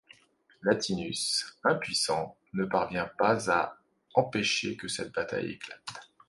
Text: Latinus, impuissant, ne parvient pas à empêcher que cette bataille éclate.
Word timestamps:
Latinus, 0.63 1.55
impuissant, 1.63 2.35
ne 2.53 2.65
parvient 2.65 3.05
pas 3.19 3.51
à 3.51 3.77
empêcher 4.15 4.75
que 4.75 4.87
cette 4.87 5.11
bataille 5.13 5.51
éclate. 5.51 6.09